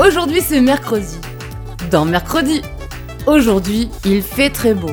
[0.00, 1.18] Aujourd'hui c'est mercredi.
[1.90, 2.62] Dans mercredi.
[3.26, 4.92] Aujourd'hui il fait très beau.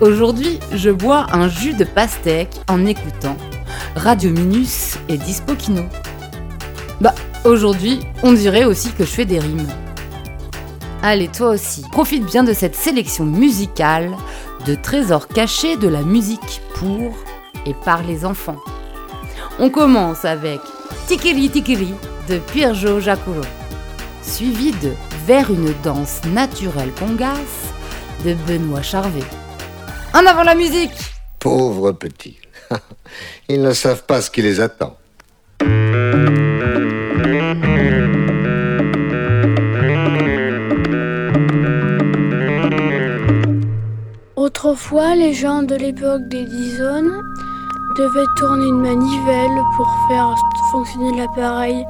[0.00, 3.36] Aujourd'hui je bois un jus de pastèque en écoutant
[3.94, 5.82] Radio Minus et Dispo Kino.
[6.98, 9.68] Bah aujourd'hui on dirait aussi que je fais des rimes.
[11.02, 14.16] Allez toi aussi, profite bien de cette sélection musicale
[14.64, 17.14] de trésors cachés de la musique pour
[17.66, 18.62] et par les enfants.
[19.58, 20.60] On commence avec
[21.06, 21.92] Tikiri Tikiri
[22.30, 23.42] de Pierjo Jacuro
[24.26, 24.92] suivi de
[25.26, 27.72] Vers une danse naturelle congasse
[28.24, 29.24] de Benoît Charvet.
[30.14, 30.92] En avant la musique
[31.38, 32.38] Pauvres petits.
[33.48, 34.96] Ils ne savent pas ce qui les attend.
[44.36, 46.46] Autrefois, les gens de l'époque des
[46.76, 47.20] zones
[47.96, 50.34] devaient tourner une manivelle pour faire
[50.70, 51.84] fonctionner l'appareil.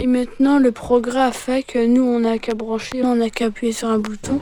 [0.00, 3.46] Et maintenant, le progrès a fait que nous, on n'a qu'à brancher, on n'a qu'à
[3.46, 4.40] appuyer sur un bouton.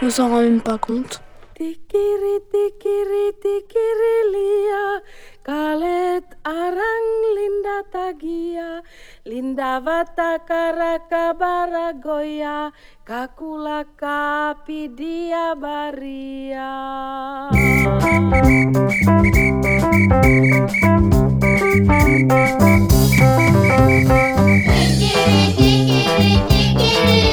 [0.00, 1.20] On s'en rend même pas compte.
[1.58, 5.02] Tikiri tikiri tikiri lia.
[5.42, 8.78] Kalet arang linda tagia.
[9.26, 12.70] Linda vata karaka baragoya
[13.02, 16.70] Kakula kapi dia baria.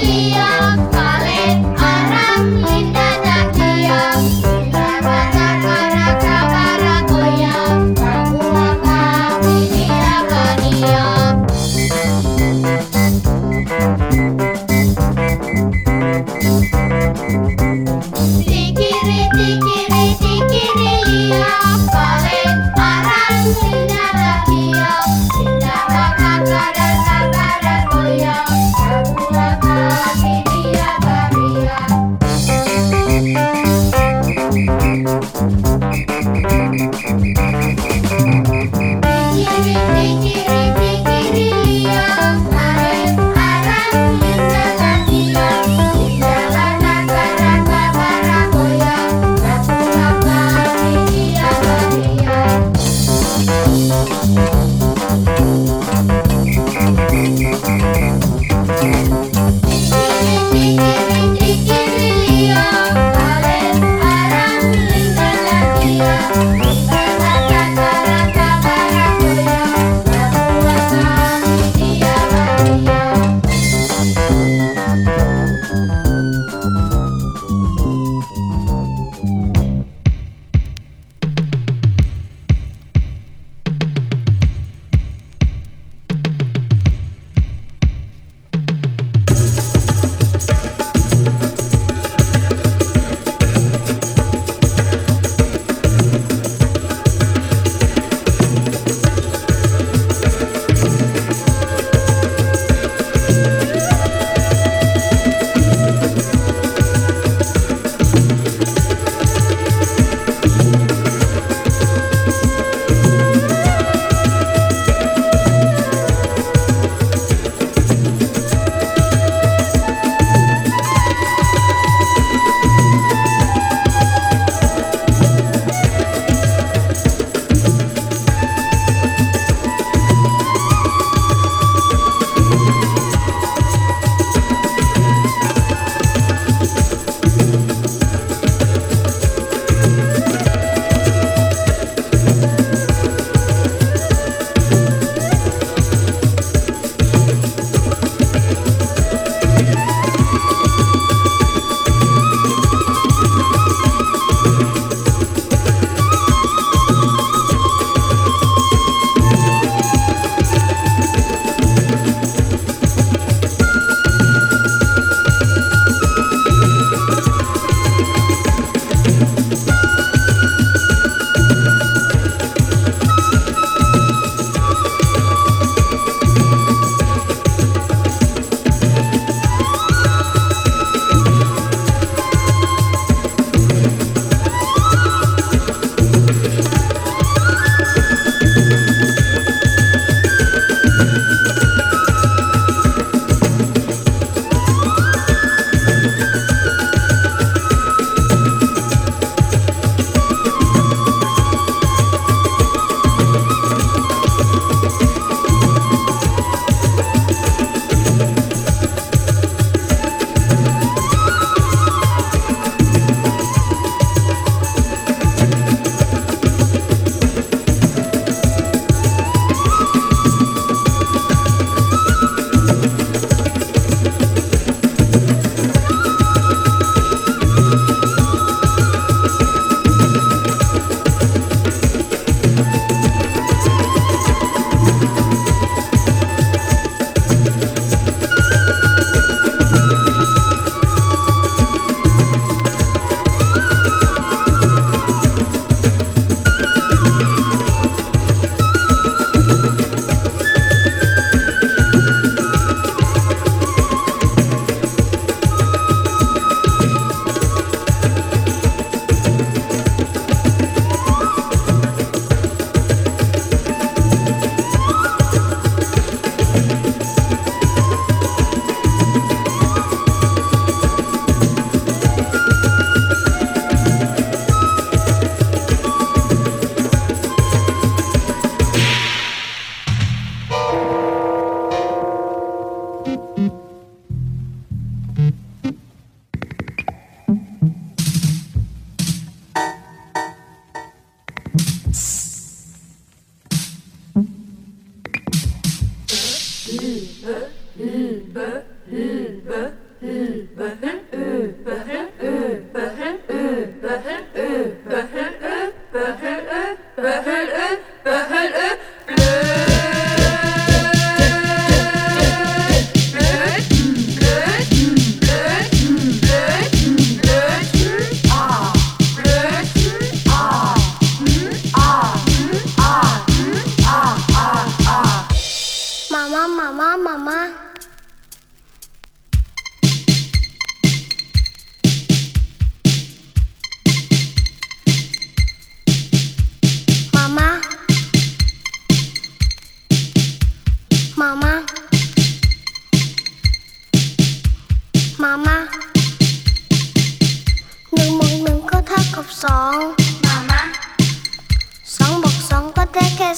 [0.02, 0.95] Linda,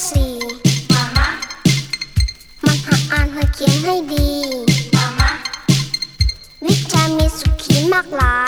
[0.06, 0.32] สี่
[0.92, 1.28] มามา
[2.64, 4.30] มันหาอ่านหาเขียนให้ดี
[4.94, 5.30] มามา
[6.64, 8.40] วิชามีสุขีมากหลา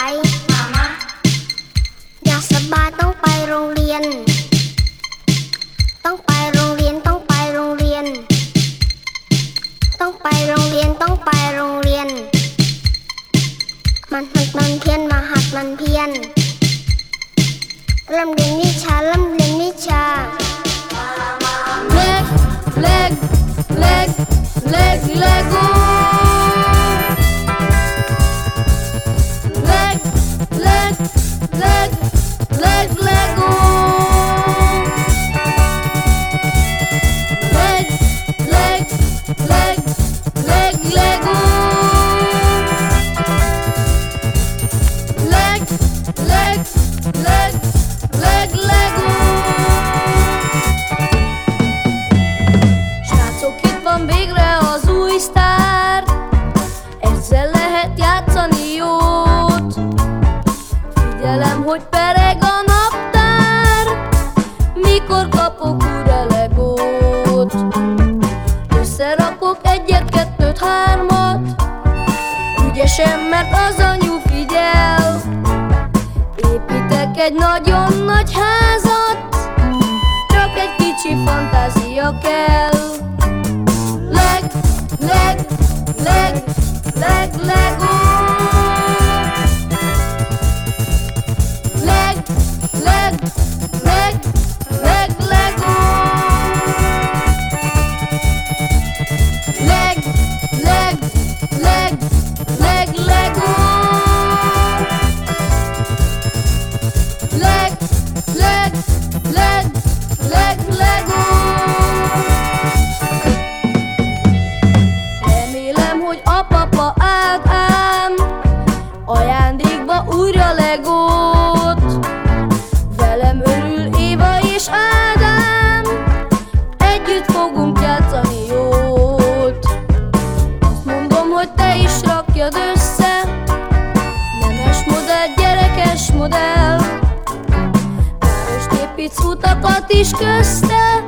[140.41, 141.07] közte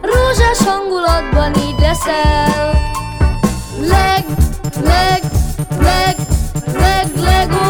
[0.00, 2.72] Rózsás hangulatban így leszel.
[3.80, 4.24] Leg,
[4.82, 5.22] leg,
[5.80, 6.16] leg,
[6.76, 7.65] leg, leg, leg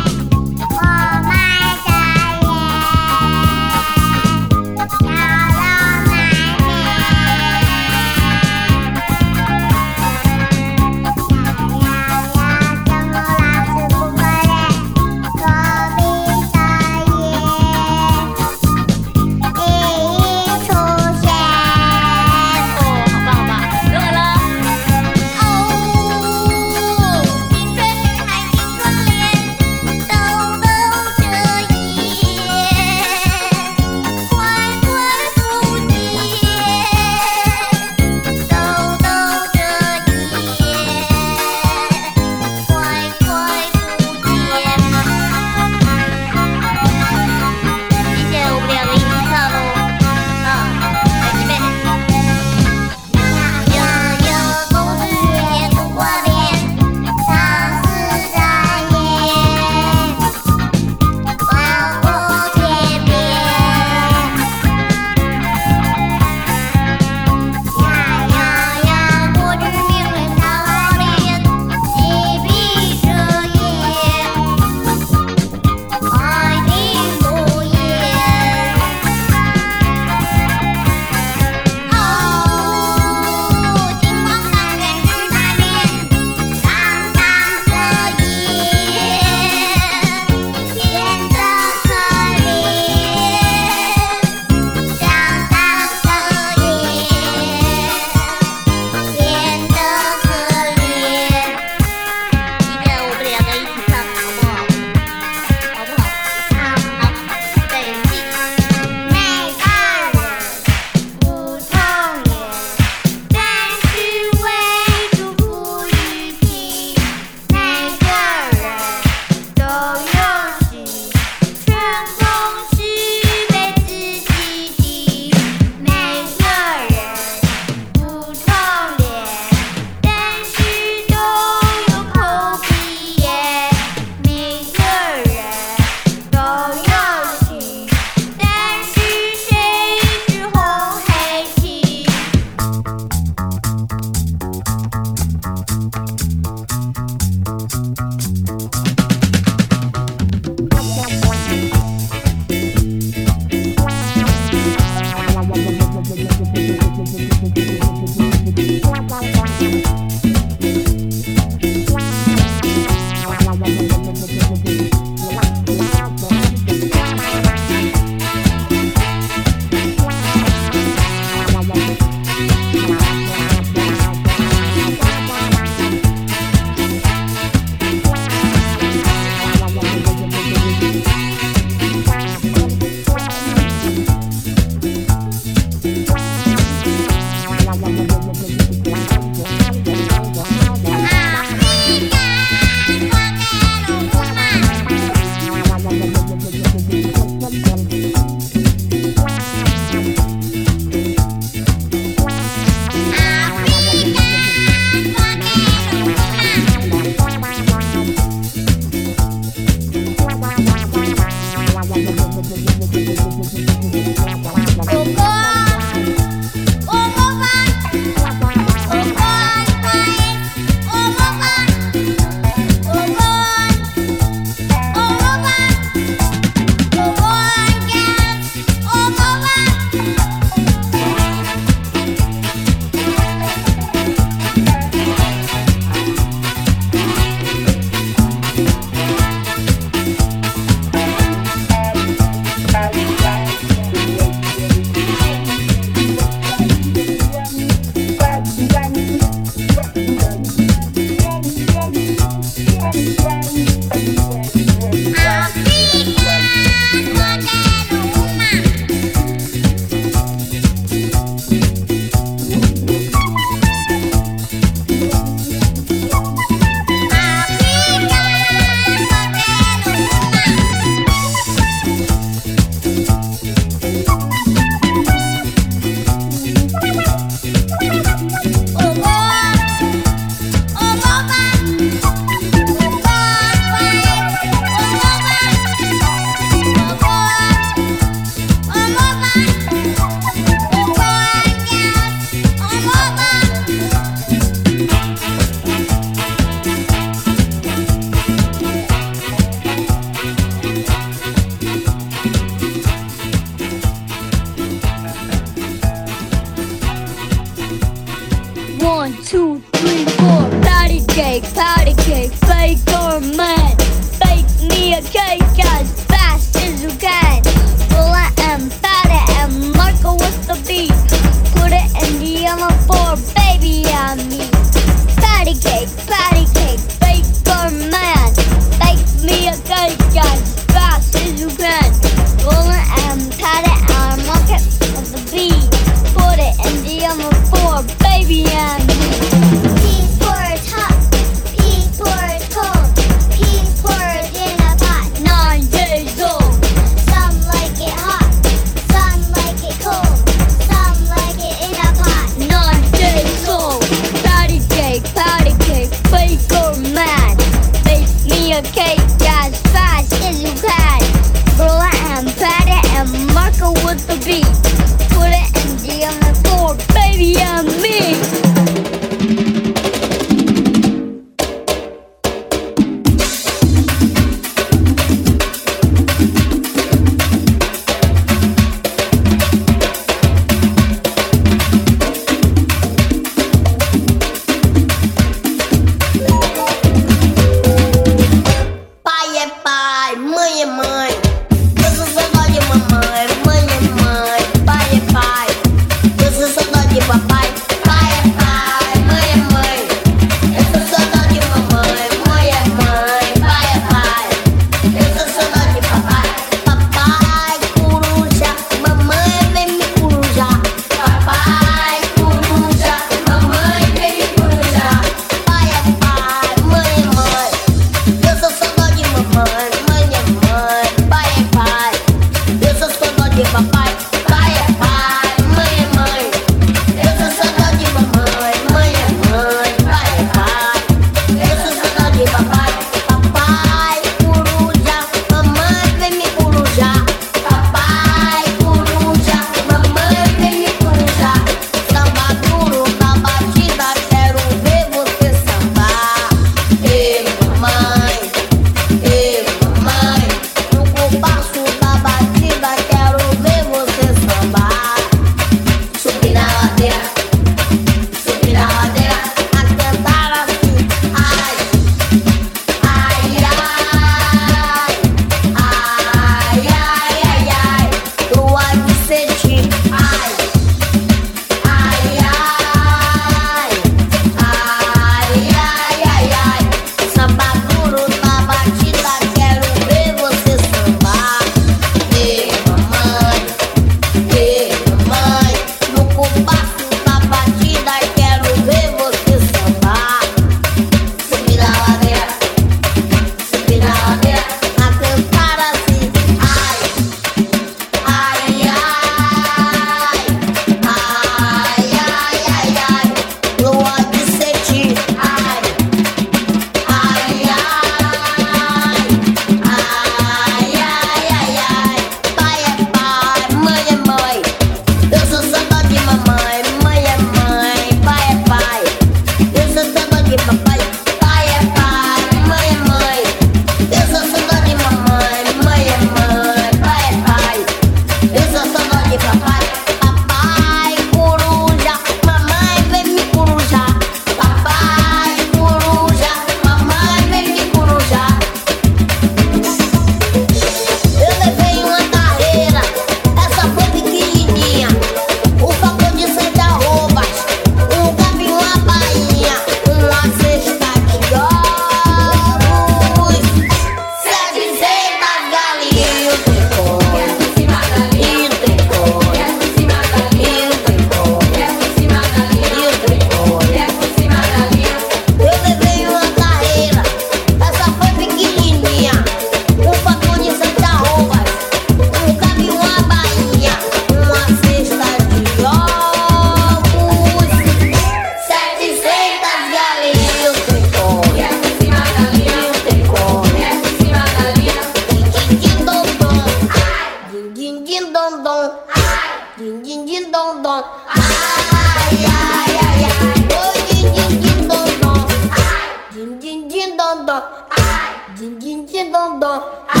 [597.70, 600.00] 爱紧紧紧紧绷着爱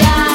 [0.00, 0.27] 呀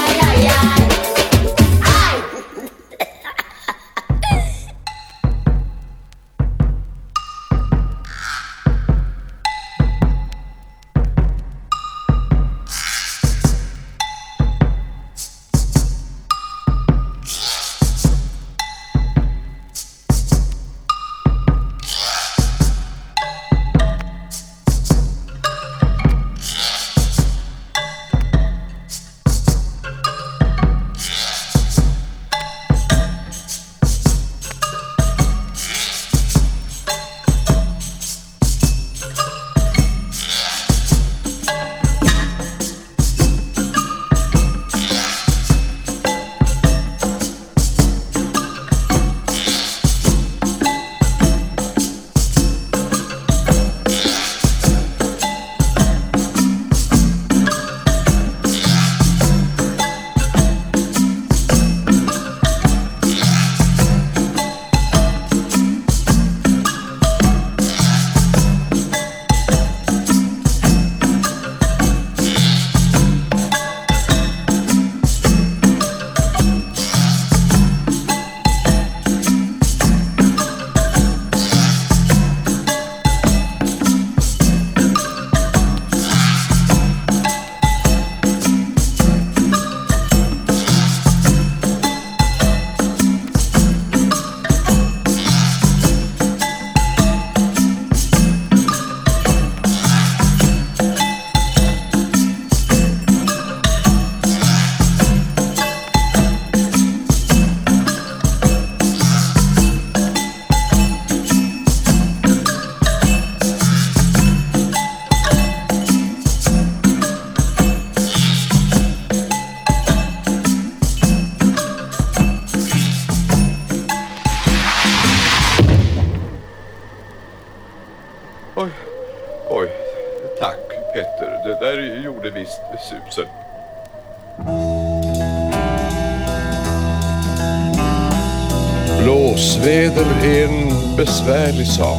[141.63, 141.97] besvärlig sa.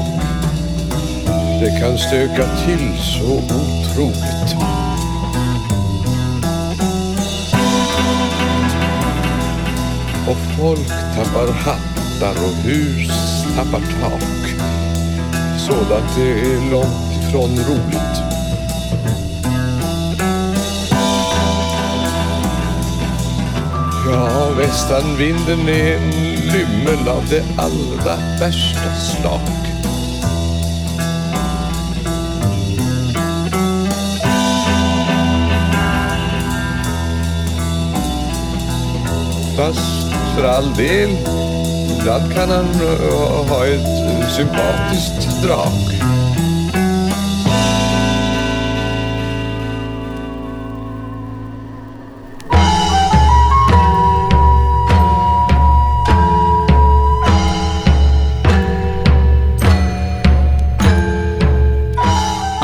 [1.61, 4.57] Det kan stöka till så otroligt.
[10.29, 13.11] Och folk tappar hattar och hus
[13.57, 14.23] tappar tak.
[15.59, 18.21] Sådant är långt ifrån roligt.
[24.13, 29.41] Ja, västanvinden är en lymmel av det allra värsta slag.
[39.57, 41.11] Fast för all del,
[42.01, 46.24] ibland kan han eh, ha ett sympatiskt drag.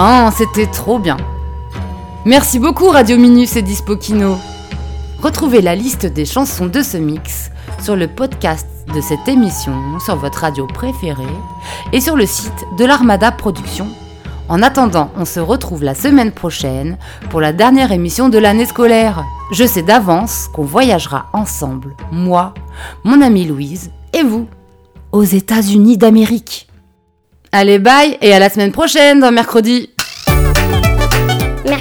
[0.03, 1.19] Ah, c'était trop bien.
[2.25, 4.39] Merci beaucoup Radio Minus et Dispo Kino.
[5.21, 7.51] Retrouvez la liste des chansons de ce mix
[7.83, 11.37] sur le podcast de cette émission sur votre radio préférée
[11.93, 13.91] et sur le site de l'Armada Productions.
[14.49, 16.97] En attendant, on se retrouve la semaine prochaine
[17.29, 19.23] pour la dernière émission de l'année scolaire.
[19.53, 22.55] Je sais d'avance qu'on voyagera ensemble, moi,
[23.05, 24.49] mon amie Louise et vous,
[25.13, 26.71] aux États-Unis d'Amérique.
[27.53, 29.33] Allez, bye et à la semaine prochaine dans